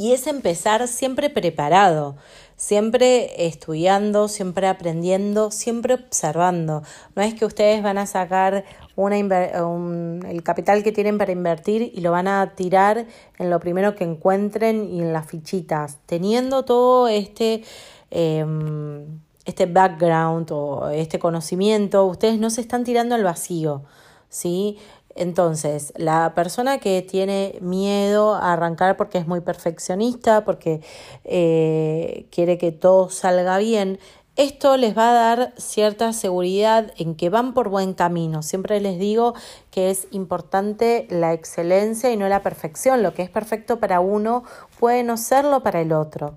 y 0.00 0.12
es 0.14 0.26
empezar 0.26 0.88
siempre 0.88 1.28
preparado 1.28 2.16
siempre 2.60 3.46
estudiando, 3.46 4.28
siempre 4.28 4.66
aprendiendo, 4.68 5.50
siempre 5.50 5.94
observando. 5.94 6.82
No 7.16 7.22
es 7.22 7.32
que 7.32 7.46
ustedes 7.46 7.82
van 7.82 7.96
a 7.96 8.04
sacar 8.04 8.66
una 8.96 9.16
el 9.16 10.42
capital 10.42 10.82
que 10.82 10.92
tienen 10.92 11.16
para 11.16 11.32
invertir 11.32 11.90
y 11.94 12.02
lo 12.02 12.10
van 12.10 12.28
a 12.28 12.52
tirar 12.54 13.06
en 13.38 13.48
lo 13.48 13.60
primero 13.60 13.96
que 13.96 14.04
encuentren 14.04 14.92
y 14.92 15.00
en 15.00 15.14
las 15.14 15.26
fichitas, 15.26 15.98
teniendo 16.04 16.64
todo 16.66 17.08
este... 17.08 17.64
Em, 18.10 19.20
este 19.46 19.64
background 19.64 20.52
o 20.52 20.90
este 20.90 21.18
conocimiento, 21.18 22.04
ustedes 22.04 22.38
no 22.38 22.50
se 22.50 22.60
están 22.60 22.84
tirando 22.84 23.14
al 23.14 23.24
vacío, 23.24 23.82
¿sí? 24.28 24.78
Entonces, 25.14 25.92
la 25.96 26.34
persona 26.34 26.78
que 26.78 27.02
tiene 27.02 27.58
miedo 27.60 28.34
a 28.34 28.52
arrancar 28.52 28.96
porque 28.96 29.18
es 29.18 29.26
muy 29.26 29.40
perfeccionista, 29.40 30.44
porque 30.44 30.80
eh, 31.24 32.26
quiere 32.30 32.58
que 32.58 32.72
todo 32.72 33.10
salga 33.10 33.58
bien, 33.58 33.98
esto 34.36 34.78
les 34.78 34.96
va 34.96 35.10
a 35.10 35.12
dar 35.12 35.52
cierta 35.58 36.14
seguridad 36.14 36.92
en 36.96 37.14
que 37.14 37.28
van 37.28 37.52
por 37.52 37.68
buen 37.68 37.92
camino. 37.92 38.42
Siempre 38.42 38.80
les 38.80 38.98
digo 38.98 39.34
que 39.70 39.90
es 39.90 40.06
importante 40.12 41.06
la 41.10 41.34
excelencia 41.34 42.10
y 42.10 42.16
no 42.16 42.26
la 42.28 42.42
perfección. 42.42 43.02
Lo 43.02 43.12
que 43.12 43.22
es 43.22 43.28
perfecto 43.28 43.80
para 43.80 44.00
uno 44.00 44.44
puede 44.78 45.02
no 45.02 45.18
serlo 45.18 45.62
para 45.62 45.82
el 45.82 45.92
otro. 45.92 46.36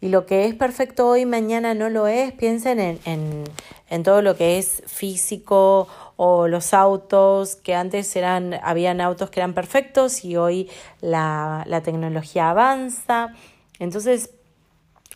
Y 0.00 0.08
lo 0.08 0.26
que 0.26 0.46
es 0.46 0.54
perfecto 0.54 1.06
hoy, 1.08 1.26
mañana 1.26 1.74
no 1.74 1.90
lo 1.90 2.08
es. 2.08 2.32
Piensen 2.32 2.80
en, 2.80 2.98
en, 3.04 3.44
en 3.88 4.02
todo 4.02 4.20
lo 4.20 4.36
que 4.36 4.58
es 4.58 4.82
físico 4.86 5.86
o 6.16 6.48
los 6.48 6.74
autos 6.74 7.56
que 7.56 7.74
antes 7.74 8.14
eran, 8.16 8.54
habían 8.62 9.00
autos 9.00 9.30
que 9.30 9.40
eran 9.40 9.54
perfectos 9.54 10.24
y 10.24 10.36
hoy 10.36 10.70
la, 11.00 11.64
la 11.66 11.82
tecnología 11.82 12.50
avanza. 12.50 13.34
Entonces, 13.78 14.30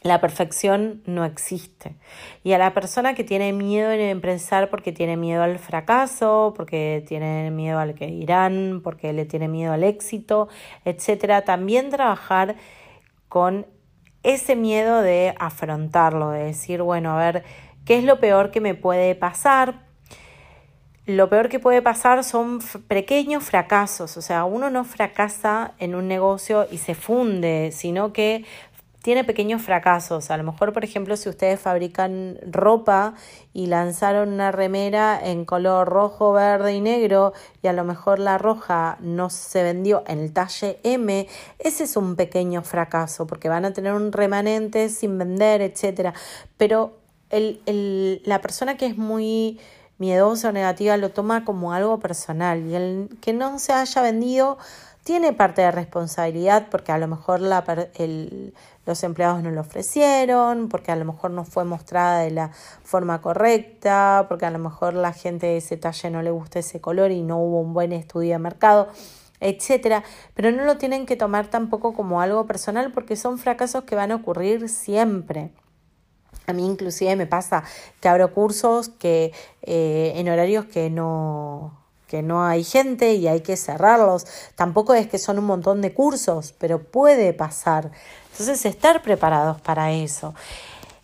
la 0.02 0.20
perfección 0.20 1.02
no 1.06 1.24
existe. 1.24 1.96
Y 2.44 2.52
a 2.52 2.58
la 2.58 2.72
persona 2.72 3.14
que 3.14 3.24
tiene 3.24 3.52
miedo 3.52 3.90
en 3.90 4.00
empezar 4.00 4.70
porque 4.70 4.92
tiene 4.92 5.16
miedo 5.16 5.42
al 5.42 5.58
fracaso, 5.58 6.54
porque 6.56 7.04
tiene 7.06 7.50
miedo 7.50 7.78
al 7.78 7.94
que 7.94 8.08
irán, 8.08 8.80
porque 8.82 9.12
le 9.12 9.24
tiene 9.24 9.48
miedo 9.48 9.72
al 9.72 9.84
éxito, 9.84 10.48
etcétera, 10.84 11.42
también 11.42 11.90
trabajar 11.90 12.56
con 13.28 13.66
ese 14.22 14.56
miedo 14.56 15.00
de 15.00 15.34
afrontarlo, 15.38 16.30
de 16.30 16.44
decir, 16.44 16.82
bueno, 16.82 17.12
a 17.12 17.18
ver, 17.18 17.44
¿qué 17.84 17.98
es 17.98 18.04
lo 18.04 18.20
peor 18.20 18.50
que 18.50 18.60
me 18.60 18.74
puede 18.74 19.14
pasar? 19.14 19.87
Lo 21.08 21.30
peor 21.30 21.48
que 21.48 21.58
puede 21.58 21.80
pasar 21.80 22.22
son 22.22 22.60
pequeños 22.86 23.42
fracasos, 23.42 24.18
o 24.18 24.20
sea, 24.20 24.44
uno 24.44 24.68
no 24.68 24.84
fracasa 24.84 25.72
en 25.78 25.94
un 25.94 26.06
negocio 26.06 26.68
y 26.70 26.76
se 26.76 26.94
funde, 26.94 27.70
sino 27.72 28.12
que 28.12 28.44
tiene 29.00 29.24
pequeños 29.24 29.62
fracasos. 29.62 30.30
A 30.30 30.36
lo 30.36 30.44
mejor, 30.44 30.74
por 30.74 30.84
ejemplo, 30.84 31.16
si 31.16 31.30
ustedes 31.30 31.58
fabrican 31.58 32.38
ropa 32.46 33.14
y 33.54 33.68
lanzaron 33.68 34.34
una 34.34 34.52
remera 34.52 35.18
en 35.22 35.46
color 35.46 35.88
rojo, 35.88 36.34
verde 36.34 36.74
y 36.74 36.82
negro 36.82 37.32
y 37.62 37.68
a 37.68 37.72
lo 37.72 37.84
mejor 37.84 38.18
la 38.18 38.36
roja 38.36 38.98
no 39.00 39.30
se 39.30 39.62
vendió 39.62 40.04
en 40.08 40.18
el 40.18 40.34
talle 40.34 40.78
M, 40.82 41.26
ese 41.58 41.84
es 41.84 41.96
un 41.96 42.16
pequeño 42.16 42.62
fracaso 42.62 43.26
porque 43.26 43.48
van 43.48 43.64
a 43.64 43.72
tener 43.72 43.94
un 43.94 44.12
remanente 44.12 44.90
sin 44.90 45.16
vender, 45.16 45.62
etc. 45.62 46.14
Pero 46.58 46.98
el, 47.30 47.62
el, 47.64 48.20
la 48.26 48.42
persona 48.42 48.76
que 48.76 48.84
es 48.84 48.98
muy 48.98 49.58
miedosa 49.98 50.48
o 50.48 50.52
negativa 50.52 50.96
lo 50.96 51.10
toma 51.10 51.44
como 51.44 51.72
algo 51.72 51.98
personal 51.98 52.66
y 52.66 52.74
el 52.74 53.18
que 53.20 53.32
no 53.32 53.58
se 53.58 53.72
haya 53.72 54.02
vendido 54.02 54.58
tiene 55.04 55.32
parte 55.32 55.62
de 55.62 55.70
responsabilidad 55.70 56.68
porque 56.70 56.92
a 56.92 56.98
lo 56.98 57.08
mejor 57.08 57.40
la, 57.40 57.64
el, 57.94 58.54
los 58.84 59.02
empleados 59.02 59.42
no 59.42 59.50
lo 59.50 59.62
ofrecieron, 59.62 60.68
porque 60.68 60.92
a 60.92 60.96
lo 60.96 61.04
mejor 61.04 61.30
no 61.30 61.44
fue 61.44 61.64
mostrada 61.64 62.20
de 62.20 62.30
la 62.30 62.50
forma 62.82 63.22
correcta, 63.22 64.26
porque 64.28 64.46
a 64.46 64.50
lo 64.50 64.58
mejor 64.58 64.94
la 64.94 65.12
gente 65.12 65.46
de 65.46 65.56
ese 65.58 65.76
talle 65.76 66.10
no 66.10 66.22
le 66.22 66.30
gusta 66.30 66.58
ese 66.58 66.80
color 66.80 67.10
y 67.10 67.22
no 67.22 67.38
hubo 67.38 67.60
un 67.60 67.72
buen 67.72 67.92
estudio 67.92 68.32
de 68.32 68.38
mercado 68.38 68.88
etcétera, 69.40 70.02
pero 70.34 70.50
no 70.50 70.64
lo 70.64 70.78
tienen 70.78 71.06
que 71.06 71.16
tomar 71.16 71.48
tampoco 71.48 71.94
como 71.94 72.20
algo 72.20 72.46
personal 72.46 72.92
porque 72.92 73.16
son 73.16 73.38
fracasos 73.38 73.84
que 73.84 73.94
van 73.94 74.10
a 74.10 74.16
ocurrir 74.16 74.68
siempre. 74.68 75.50
A 76.48 76.54
mí 76.54 76.64
inclusive 76.64 77.14
me 77.14 77.26
pasa 77.26 77.62
que 78.00 78.08
abro 78.08 78.32
cursos 78.32 78.88
que 78.88 79.32
eh, 79.62 80.14
en 80.16 80.28
horarios 80.28 80.64
que 80.64 80.88
no, 80.88 81.78
que 82.06 82.22
no 82.22 82.42
hay 82.42 82.64
gente 82.64 83.14
y 83.14 83.28
hay 83.28 83.42
que 83.42 83.56
cerrarlos. 83.56 84.26
Tampoco 84.56 84.94
es 84.94 85.06
que 85.06 85.18
son 85.18 85.38
un 85.38 85.44
montón 85.44 85.82
de 85.82 85.92
cursos, 85.92 86.54
pero 86.58 86.82
puede 86.82 87.34
pasar. 87.34 87.90
Entonces, 88.32 88.64
estar 88.64 89.02
preparados 89.02 89.60
para 89.60 89.92
eso. 89.92 90.34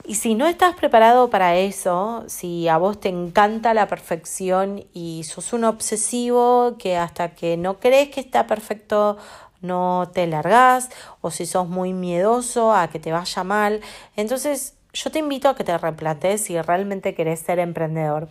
Y 0.06 0.16
si 0.16 0.34
no 0.34 0.46
estás 0.46 0.74
preparado 0.76 1.30
para 1.30 1.56
eso, 1.56 2.24
si 2.26 2.68
a 2.68 2.78
vos 2.78 3.00
te 3.00 3.08
encanta 3.08 3.74
la 3.74 3.86
perfección 3.86 4.84
y 4.92 5.24
sos 5.24 5.52
un 5.52 5.64
obsesivo 5.64 6.76
que 6.78 6.96
hasta 6.96 7.34
que 7.34 7.56
no 7.56 7.80
crees 7.80 8.10
que 8.10 8.20
está 8.20 8.46
perfecto 8.46 9.16
no 9.62 10.10
te 10.12 10.26
largás, 10.26 10.90
o 11.22 11.30
si 11.30 11.46
sos 11.46 11.68
muy 11.68 11.94
miedoso 11.94 12.74
a 12.74 12.88
que 12.88 13.00
te 13.00 13.12
vaya 13.12 13.44
mal, 13.44 13.80
entonces 14.14 14.73
yo 14.94 15.10
te 15.10 15.18
invito 15.18 15.48
a 15.48 15.56
que 15.56 15.64
te 15.64 15.76
replantees 15.76 16.42
si 16.42 16.60
realmente 16.60 17.14
querés 17.14 17.40
ser 17.40 17.58
emprendedor. 17.58 18.28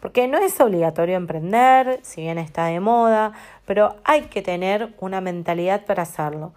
Porque 0.00 0.28
no 0.28 0.38
es 0.38 0.60
obligatorio 0.60 1.16
emprender, 1.16 1.98
si 2.02 2.20
bien 2.22 2.38
está 2.38 2.66
de 2.66 2.78
moda, 2.78 3.32
pero 3.64 3.96
hay 4.04 4.22
que 4.22 4.42
tener 4.42 4.94
una 5.00 5.20
mentalidad 5.20 5.84
para 5.86 6.04
hacerlo. 6.04 6.52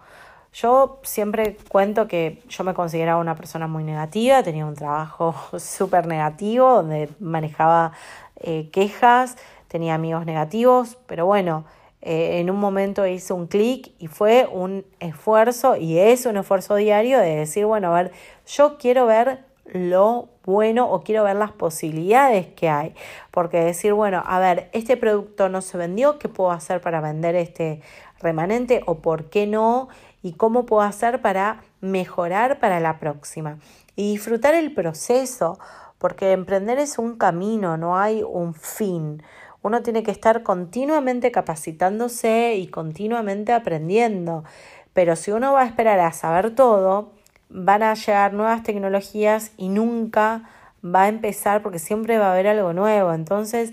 Yo 0.52 1.00
siempre 1.02 1.56
cuento 1.68 2.08
que 2.08 2.42
yo 2.48 2.64
me 2.64 2.74
consideraba 2.74 3.20
una 3.20 3.34
persona 3.34 3.66
muy 3.66 3.84
negativa, 3.84 4.42
tenía 4.42 4.64
un 4.64 4.74
trabajo 4.74 5.34
súper 5.58 6.06
negativo 6.06 6.72
donde 6.74 7.08
manejaba 7.20 7.92
eh, 8.36 8.68
quejas, 8.70 9.36
tenía 9.66 9.94
amigos 9.94 10.24
negativos, 10.24 10.98
pero 11.06 11.26
bueno, 11.26 11.64
eh, 12.00 12.38
en 12.40 12.50
un 12.50 12.60
momento 12.60 13.06
hice 13.06 13.32
un 13.32 13.48
clic 13.48 13.92
y 13.98 14.06
fue 14.06 14.48
un 14.50 14.84
esfuerzo 15.00 15.76
y 15.76 15.98
es 15.98 16.26
un 16.26 16.36
esfuerzo 16.36 16.76
diario 16.76 17.18
de 17.18 17.36
decir, 17.36 17.66
bueno, 17.66 17.94
a 17.94 18.02
ver, 18.02 18.12
yo 18.46 18.78
quiero 18.78 19.06
ver 19.06 19.47
lo 19.72 20.28
bueno 20.44 20.90
o 20.90 21.02
quiero 21.02 21.24
ver 21.24 21.36
las 21.36 21.52
posibilidades 21.52 22.46
que 22.46 22.68
hay. 22.68 22.94
Porque 23.30 23.60
decir, 23.60 23.92
bueno, 23.92 24.22
a 24.26 24.38
ver, 24.38 24.70
este 24.72 24.96
producto 24.96 25.48
no 25.48 25.60
se 25.60 25.78
vendió, 25.78 26.18
¿qué 26.18 26.28
puedo 26.28 26.50
hacer 26.50 26.80
para 26.80 27.00
vender 27.00 27.36
este 27.36 27.80
remanente 28.20 28.82
o 28.86 28.96
por 28.96 29.30
qué 29.30 29.46
no? 29.46 29.88
¿Y 30.22 30.32
cómo 30.32 30.66
puedo 30.66 30.82
hacer 30.82 31.20
para 31.20 31.62
mejorar 31.80 32.58
para 32.58 32.80
la 32.80 32.98
próxima? 32.98 33.58
Y 33.94 34.12
disfrutar 34.12 34.54
el 34.54 34.72
proceso, 34.74 35.58
porque 35.98 36.32
emprender 36.32 36.78
es 36.78 36.98
un 36.98 37.16
camino, 37.16 37.76
no 37.76 37.98
hay 37.98 38.22
un 38.22 38.54
fin. 38.54 39.22
Uno 39.62 39.82
tiene 39.82 40.02
que 40.02 40.12
estar 40.12 40.42
continuamente 40.42 41.32
capacitándose 41.32 42.54
y 42.56 42.68
continuamente 42.68 43.52
aprendiendo. 43.52 44.44
Pero 44.92 45.16
si 45.16 45.30
uno 45.30 45.52
va 45.52 45.62
a 45.62 45.66
esperar 45.66 46.00
a 46.00 46.12
saber 46.12 46.54
todo, 46.54 47.12
van 47.48 47.82
a 47.82 47.94
llegar 47.94 48.32
nuevas 48.32 48.62
tecnologías 48.62 49.52
y 49.56 49.68
nunca 49.68 50.48
va 50.84 51.04
a 51.04 51.08
empezar 51.08 51.62
porque 51.62 51.78
siempre 51.78 52.18
va 52.18 52.28
a 52.28 52.32
haber 52.32 52.46
algo 52.48 52.72
nuevo. 52.72 53.12
Entonces, 53.12 53.72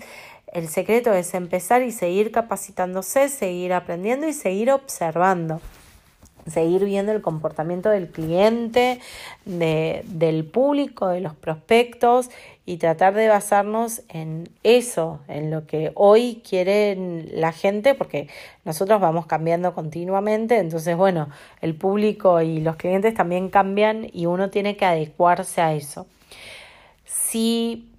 el 0.52 0.68
secreto 0.68 1.12
es 1.12 1.34
empezar 1.34 1.82
y 1.82 1.92
seguir 1.92 2.32
capacitándose, 2.32 3.28
seguir 3.28 3.72
aprendiendo 3.72 4.26
y 4.26 4.32
seguir 4.32 4.70
observando 4.70 5.60
seguir 6.46 6.84
viendo 6.84 7.12
el 7.12 7.22
comportamiento 7.22 7.88
del 7.90 8.08
cliente, 8.08 9.00
del 9.44 10.44
público, 10.44 11.08
de 11.08 11.20
los 11.20 11.34
prospectos 11.34 12.30
y 12.64 12.78
tratar 12.78 13.14
de 13.14 13.28
basarnos 13.28 14.02
en 14.08 14.48
eso, 14.62 15.20
en 15.28 15.50
lo 15.50 15.66
que 15.66 15.92
hoy 15.94 16.42
quiere 16.48 16.96
la 17.32 17.52
gente, 17.52 17.94
porque 17.94 18.28
nosotros 18.64 19.00
vamos 19.00 19.26
cambiando 19.26 19.72
continuamente, 19.74 20.58
entonces 20.58 20.96
bueno, 20.96 21.28
el 21.60 21.74
público 21.74 22.42
y 22.42 22.60
los 22.60 22.76
clientes 22.76 23.14
también 23.14 23.50
cambian 23.50 24.08
y 24.12 24.26
uno 24.26 24.50
tiene 24.50 24.76
que 24.76 24.84
adecuarse 24.84 25.60
a 25.60 25.74
eso. 25.74 26.06
Si 27.04 27.92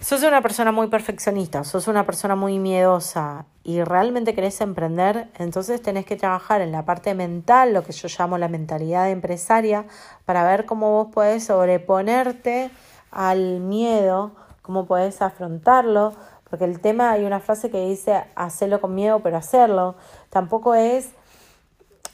sos 0.00 0.22
una 0.22 0.42
persona 0.42 0.72
muy 0.72 0.88
perfeccionista, 0.88 1.64
sos 1.64 1.88
una 1.88 2.06
persona 2.06 2.36
muy 2.36 2.58
miedosa 2.58 3.46
y 3.64 3.82
realmente 3.82 4.34
querés 4.34 4.60
emprender, 4.60 5.28
entonces 5.38 5.82
tenés 5.82 6.06
que 6.06 6.16
trabajar 6.16 6.60
en 6.60 6.72
la 6.72 6.84
parte 6.84 7.14
mental, 7.14 7.74
lo 7.74 7.82
que 7.82 7.92
yo 7.92 8.08
llamo 8.08 8.38
la 8.38 8.48
mentalidad 8.48 9.10
empresaria, 9.10 9.86
para 10.24 10.44
ver 10.44 10.66
cómo 10.66 10.92
vos 10.92 11.08
podés 11.12 11.44
sobreponerte 11.44 12.70
al 13.10 13.60
miedo, 13.60 14.32
cómo 14.62 14.86
podés 14.86 15.20
afrontarlo, 15.20 16.12
porque 16.48 16.64
el 16.64 16.80
tema 16.80 17.10
hay 17.10 17.24
una 17.24 17.40
frase 17.40 17.70
que 17.70 17.80
dice 17.80 18.24
hacerlo 18.34 18.80
con 18.80 18.94
miedo, 18.94 19.20
pero 19.20 19.36
hacerlo. 19.36 19.96
Tampoco 20.30 20.74
es 20.74 21.10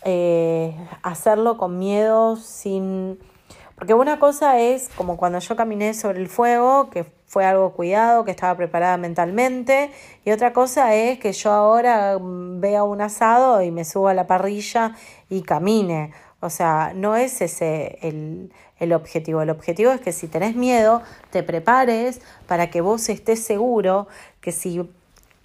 eh, 0.02 0.76
hacerlo 1.02 1.56
con 1.56 1.78
miedo 1.78 2.36
sin... 2.36 3.18
Porque 3.76 3.94
una 3.94 4.18
cosa 4.18 4.58
es 4.60 4.88
como 4.96 5.16
cuando 5.16 5.38
yo 5.40 5.56
caminé 5.56 5.94
sobre 5.94 6.20
el 6.20 6.28
fuego, 6.28 6.90
que 6.90 7.12
fue 7.34 7.44
algo 7.44 7.72
cuidado, 7.72 8.24
que 8.24 8.30
estaba 8.30 8.56
preparada 8.56 8.96
mentalmente. 8.96 9.90
Y 10.24 10.30
otra 10.30 10.52
cosa 10.52 10.94
es 10.94 11.18
que 11.18 11.32
yo 11.32 11.50
ahora 11.50 12.16
mm, 12.16 12.60
vea 12.60 12.84
un 12.84 13.00
asado 13.00 13.60
y 13.60 13.72
me 13.72 13.84
suba 13.84 14.12
a 14.12 14.14
la 14.14 14.28
parrilla 14.28 14.94
y 15.28 15.42
camine. 15.42 16.12
O 16.38 16.48
sea, 16.48 16.92
no 16.94 17.16
es 17.16 17.40
ese 17.40 17.98
el, 18.02 18.52
el 18.78 18.92
objetivo. 18.92 19.42
El 19.42 19.50
objetivo 19.50 19.90
es 19.90 20.00
que 20.00 20.12
si 20.12 20.28
tenés 20.28 20.54
miedo, 20.54 21.02
te 21.30 21.42
prepares 21.42 22.20
para 22.46 22.70
que 22.70 22.80
vos 22.80 23.08
estés 23.08 23.42
seguro 23.42 24.06
que 24.40 24.52
si 24.52 24.88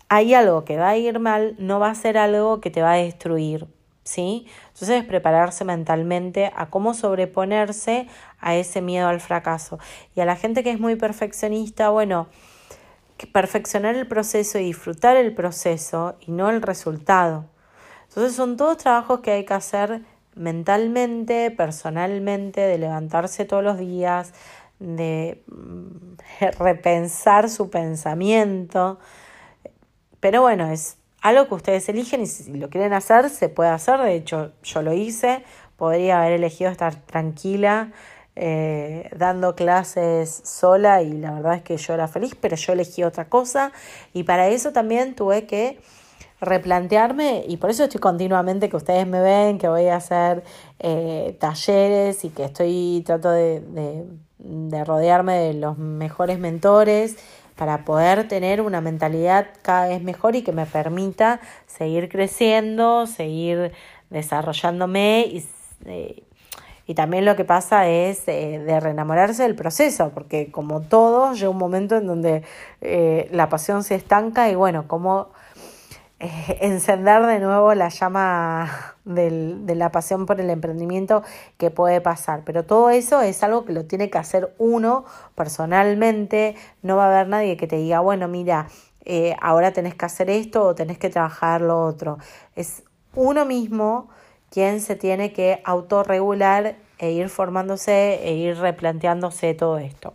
hay 0.10 0.36
algo 0.36 0.66
que 0.66 0.78
va 0.78 0.90
a 0.90 0.98
ir 0.98 1.18
mal, 1.18 1.56
no 1.58 1.80
va 1.80 1.90
a 1.90 1.96
ser 1.96 2.20
algo 2.20 2.62
que 2.62 2.70
te 2.70 2.84
va 2.84 2.92
a 2.92 2.98
destruir. 2.98 3.66
¿Sí? 4.04 4.48
Entonces, 4.74 5.04
prepararse 5.06 5.66
mentalmente 5.66 6.52
a 6.56 6.70
cómo 6.70 6.94
sobreponerse 6.94 8.08
a 8.40 8.56
ese 8.56 8.82
miedo 8.82 9.08
al 9.08 9.20
fracaso. 9.20 9.78
Y 10.16 10.22
a 10.22 10.26
la 10.26 10.36
gente 10.36 10.64
que 10.64 10.72
es 10.72 10.80
muy 10.80 10.96
perfeccionista, 10.96 11.90
bueno, 11.90 12.28
perfeccionar 13.28 13.96
el 13.96 14.08
proceso 14.08 14.60
y 14.60 14.66
disfrutar 14.66 15.18
el 15.18 15.34
proceso 15.34 16.16
y 16.22 16.32
no 16.32 16.50
el 16.50 16.62
resultado. 16.62 17.46
Entonces 18.08 18.36
son 18.36 18.58
todos 18.58 18.78
trabajos 18.78 19.20
que 19.20 19.32
hay 19.32 19.46
que 19.46 19.54
hacer 19.54 20.02
mentalmente, 20.36 21.52
personalmente, 21.52 22.62
de 22.62 22.78
levantarse 22.78 23.46
todos 23.46 23.64
los 23.64 23.78
días, 23.78 24.34
de 24.80 25.44
mm, 25.48 26.16
repensar 26.60 27.50
su 27.50 27.70
pensamiento. 27.70 29.00
Pero 30.20 30.42
bueno, 30.42 30.72
es 30.72 30.98
algo 31.22 31.48
que 31.48 31.56
ustedes 31.56 31.90
eligen 31.90 32.22
y 32.22 32.26
si 32.28 32.54
lo 32.54 32.70
quieren 32.70 32.94
hacer, 32.94 33.30
se 33.30 33.50
puede 33.50 33.70
hacer. 33.70 34.00
De 34.00 34.16
hecho, 34.16 34.52
yo 34.64 34.82
lo 34.82 34.94
hice. 34.94 35.44
Podría 35.76 36.22
haber 36.22 36.34
elegido 36.34 36.70
estar 36.70 36.96
tranquila 36.96 37.92
eh, 38.42 39.10
dando 39.18 39.54
clases 39.54 40.42
sola 40.46 41.02
y 41.02 41.12
la 41.12 41.34
verdad 41.34 41.56
es 41.56 41.62
que 41.62 41.76
yo 41.76 41.94
era 41.94 42.08
feliz, 42.08 42.36
pero 42.40 42.56
yo 42.56 42.72
elegí 42.72 43.04
otra 43.04 43.28
cosa 43.28 43.74
y 44.14 44.24
para 44.24 44.48
eso 44.48 44.72
también 44.72 45.14
tuve 45.14 45.46
que 45.46 45.78
replantearme 46.40 47.44
y 47.50 47.58
por 47.58 47.70
eso 47.70 47.84
estoy 47.84 48.00
continuamente 48.00 48.70
que 48.70 48.78
ustedes 48.78 49.06
me 49.06 49.20
ven, 49.20 49.58
que 49.58 49.68
voy 49.68 49.88
a 49.88 49.98
hacer 49.98 50.46
eh, 50.80 51.36
talleres 51.38 52.24
y 52.24 52.30
que 52.30 52.46
estoy 52.46 53.04
trato 53.06 53.30
de, 53.30 53.60
de, 53.60 54.06
de 54.38 54.86
rodearme 54.86 55.38
de 55.38 55.54
los 55.56 55.78
mejores 55.78 56.40
mentores 56.40 57.18
para 57.60 57.84
poder 57.84 58.26
tener 58.30 58.62
una 58.62 58.80
mentalidad 58.80 59.48
cada 59.62 59.90
vez 59.90 60.02
mejor 60.02 60.38
y 60.38 60.44
que 60.44 60.54
me 60.54 60.66
permita 60.66 61.42
seguir 61.68 62.08
creciendo, 62.08 63.06
seguir 63.06 63.74
desarrollándome 64.10 65.26
y, 65.30 65.46
eh, 65.86 66.24
y 66.88 66.94
también 66.96 67.26
lo 67.26 67.36
que 67.36 67.44
pasa 67.44 67.90
es 67.90 68.26
eh, 68.30 68.60
de 68.66 68.80
reenamorarse 68.80 69.44
del 69.44 69.56
proceso, 69.56 70.12
porque 70.14 70.52
como 70.52 70.80
todo, 70.80 71.34
llega 71.34 71.50
un 71.50 71.58
momento 71.58 71.98
en 71.98 72.08
donde 72.08 72.44
eh, 72.80 73.28
la 73.34 73.50
pasión 73.50 73.84
se 73.84 73.96
estanca 73.96 74.50
y 74.50 74.56
bueno, 74.56 74.88
como 74.88 75.28
eh, 76.20 76.58
encender 76.62 77.26
de 77.26 77.40
nuevo 77.40 77.74
la 77.74 77.90
llama 77.90 78.96
del, 79.06 79.66
de 79.66 79.76
la 79.76 79.92
pasión 79.92 80.26
por 80.26 80.40
el 80.40 80.50
emprendimiento 80.50 81.24
que 81.58 81.72
puede 81.72 82.02
pasar. 82.02 82.44
Pero 82.46 82.66
todo 82.66 82.90
eso 82.90 83.22
es 83.22 83.44
algo 83.44 83.66
que 83.66 83.74
lo 83.74 83.86
tiene 83.86 84.10
que 84.10 84.18
hacer 84.18 84.54
uno 84.58 85.06
personalmente, 85.36 86.56
no 86.82 86.98
va 86.98 87.06
a 87.06 87.16
haber 87.16 87.28
nadie 87.28 87.58
que 87.58 87.68
te 87.68 87.78
diga, 87.78 88.00
bueno, 88.00 88.28
mira, 88.28 88.68
ahora 89.42 89.72
tenés 89.74 89.96
que 89.96 90.06
hacer 90.06 90.30
esto 90.30 90.64
o 90.64 90.76
tenés 90.76 91.00
que 91.00 91.10
trabajar 91.10 91.62
lo 91.62 91.84
otro. 91.84 92.20
Es 92.56 92.84
uno 93.16 93.46
mismo 93.46 94.10
quien 94.50 94.82
se 94.82 94.96
tiene 94.96 95.34
que 95.34 95.62
autorregular 95.64 96.76
e 96.98 97.12
ir 97.12 97.30
formándose 97.30 98.20
e 98.24 98.34
ir 98.34 98.58
replanteándose 98.58 99.54
todo 99.54 99.78
esto. 99.78 100.14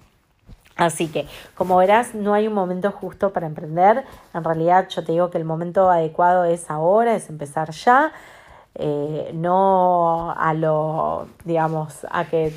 Así 0.76 1.08
que, 1.08 1.26
como 1.54 1.76
verás, 1.76 2.14
no 2.14 2.34
hay 2.34 2.48
un 2.48 2.54
momento 2.54 2.90
justo 2.90 3.32
para 3.32 3.46
emprender. 3.46 4.04
En 4.32 4.42
realidad, 4.42 4.88
yo 4.88 5.04
te 5.04 5.12
digo 5.12 5.30
que 5.30 5.38
el 5.38 5.44
momento 5.44 5.88
adecuado 5.88 6.44
es 6.44 6.68
ahora, 6.68 7.14
es 7.14 7.30
empezar 7.30 7.70
ya. 7.70 8.12
Eh, 8.76 9.30
no 9.34 10.32
a 10.36 10.52
lo, 10.52 11.28
digamos, 11.44 12.04
a 12.10 12.24
que 12.24 12.52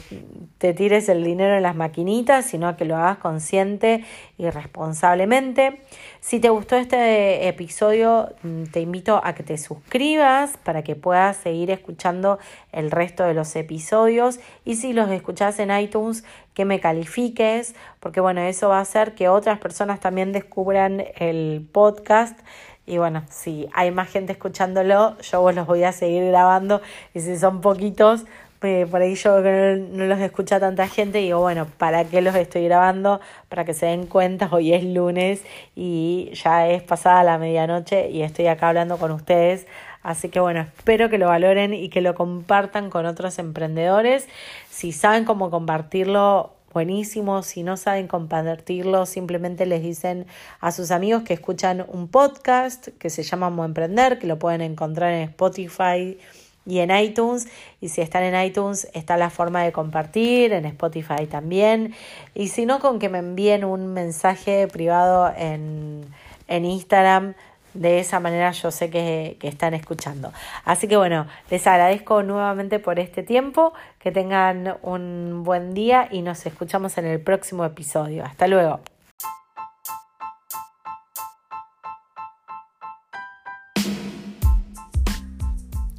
te 0.58 0.74
tires 0.74 1.10
el 1.10 1.24
dinero 1.24 1.56
en 1.56 1.62
las 1.62 1.76
maquinitas, 1.76 2.46
sino 2.46 2.68
a 2.68 2.76
que 2.76 2.86
lo 2.86 2.96
hagas 2.96 3.20
consciente 3.20 4.04
y 4.36 4.50
responsablemente. 4.50 5.84
Si 6.20 6.40
te 6.40 6.50
gustó 6.50 6.76
este 6.76 7.48
episodio, 7.48 8.34
mm, 8.42 8.64
te 8.66 8.82
invito 8.82 9.22
a 9.24 9.34
que 9.34 9.44
te 9.44 9.60
suscribas 9.60 10.58
para 10.58 10.82
que 10.82 10.96
puedas 10.96 11.38
seguir 11.38 11.70
escuchando 11.70 12.40
el 12.72 12.90
resto 12.90 13.24
de 13.24 13.36
los 13.36 13.56
episodios 13.56 14.40
y 14.66 14.76
si 14.76 14.94
los 14.94 15.12
escuchas 15.12 15.60
en 15.60 15.70
iTunes, 15.70 16.24
que 16.56 16.66
me 16.66 16.80
califiques, 16.80 17.76
porque 18.00 18.20
bueno, 18.20 18.42
eso 18.42 18.70
va 18.70 18.80
a 18.80 18.82
hacer 18.82 19.14
que 19.14 19.30
otras 19.30 19.60
personas 19.60 20.00
también 20.00 20.32
descubran 20.32 21.04
el 21.20 21.70
podcast 21.72 22.40
y 22.88 22.98
bueno, 22.98 23.24
si 23.30 23.68
hay 23.74 23.92
más 23.92 24.10
gente 24.10 24.32
escuchándolo, 24.32 25.18
yo 25.20 25.52
los 25.52 25.68
voy 25.68 25.84
a 25.84 25.92
seguir 25.92 26.26
grabando. 26.26 26.82
Y 27.14 27.20
si 27.20 27.38
son 27.38 27.60
poquitos, 27.60 28.26
eh, 28.64 28.88
por 28.90 29.02
ahí 29.02 29.16
yo 29.16 29.42
no, 29.42 29.76
no, 29.76 30.06
los 30.06 30.20
escucha 30.20 30.60
tanta 30.60 30.88
gente, 30.88 31.20
digo, 31.20 31.40
bueno, 31.40 31.68
¿para 31.78 32.06
qué 32.06 32.22
los 32.22 32.34
estoy 32.34 32.64
grabando? 32.64 33.20
Para 33.50 33.66
que 33.66 33.74
se 33.74 33.88
den 33.88 34.08
cuenta, 34.08 34.48
hoy 34.52 34.74
es 34.74 34.86
lunes 34.86 35.44
y 35.76 36.32
ya 36.34 36.68
es 36.70 36.82
pasada 36.82 37.24
la 37.24 37.38
medianoche 37.38 38.10
y 38.10 38.24
estoy 38.24 38.48
acá 38.48 38.70
hablando 38.70 38.98
con 38.98 39.12
ustedes. 39.12 39.68
Así 40.02 40.30
que 40.30 40.40
bueno, 40.40 40.62
espero 40.62 41.10
que 41.10 41.18
lo 41.18 41.28
valoren 41.28 41.74
y 41.74 41.90
que 41.90 42.00
lo 42.00 42.16
compartan 42.16 42.90
con 42.90 43.06
otros 43.06 43.38
emprendedores. 43.40 44.28
Si 44.70 44.94
saben 44.94 45.26
cómo 45.26 45.52
compartirlo, 45.52 46.57
buenísimo. 46.74 47.44
Si 47.44 47.64
no 47.64 47.78
saben 47.78 48.08
compartirlo, 48.08 49.06
simplemente 49.06 49.66
les 49.66 49.82
dicen 49.82 50.28
a 50.60 50.72
sus 50.72 50.92
amigos 50.92 51.24
que 51.24 51.34
escuchan 51.34 51.86
un 51.88 52.08
podcast 52.08 52.90
que 53.00 53.10
se 53.10 53.24
llama 53.24 53.50
Mo 53.50 53.66
Emprender, 53.66 54.20
que 54.20 54.28
lo 54.28 54.40
pueden 54.40 54.62
encontrar 54.62 55.14
en 55.14 55.24
Spotify 55.30 56.18
y 56.66 56.80
en 56.80 56.92
iTunes. 56.92 57.48
Y 57.82 57.90
si 57.90 58.02
están 58.02 58.24
en 58.24 58.46
iTunes, 58.46 58.88
está 58.94 59.18
la 59.18 59.30
forma 59.30 59.64
de 59.64 59.72
compartir, 59.72 60.54
en 60.54 60.66
Spotify 60.66 61.26
también. 61.30 61.94
Y 62.36 62.50
si 62.50 62.66
no, 62.66 62.80
con 62.80 63.00
que 63.00 63.10
me 63.10 63.20
envíen 63.20 63.64
un 63.64 63.94
mensaje 63.94 64.68
privado 64.68 65.34
en, 65.36 66.06
en 66.48 66.66
Instagram 66.66 67.34
de 67.78 68.00
esa 68.00 68.20
manera 68.20 68.52
yo 68.52 68.72
sé 68.72 68.90
que, 68.90 69.38
están 69.42 69.74
escuchando. 69.74 70.34
Así 70.66 70.88
que 70.88 70.98
bueno, 70.98 71.28
les 71.50 71.66
agradezco 71.68 72.24
nuevamente 72.24 72.80
por 72.80 73.00
este 73.00 73.24
tiempo, 73.24 73.74
que 74.00 74.12
tengan 74.12 74.78
un 74.82 75.44
buen 75.44 75.74
día 75.74 76.10
y 76.12 76.22
nos 76.22 76.46
escuchamos 76.46 76.98
en 76.98 77.06
el 77.06 77.22
próximo 77.22 77.64
episodio. 77.64 78.26
Hasta 78.26 78.48
luego. 78.48 78.82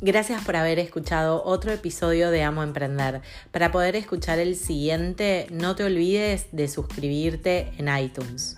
Gracias 0.01 0.45
por 0.45 0.55
haber 0.55 0.79
escuchado 0.79 1.43
otro 1.45 1.73
episodio 1.73 2.31
de 2.31 2.45
Amo 2.45 2.62
Emprender. 2.62 3.21
Para 3.51 3.73
poder 3.73 3.97
escuchar 3.97 4.38
el 4.38 4.55
siguiente, 4.55 5.49
no 5.51 5.75
te 5.75 5.83
olvides 5.83 6.47
de 6.53 6.69
suscribirte 6.69 7.73
en 7.79 7.88
iTunes. 7.97 8.57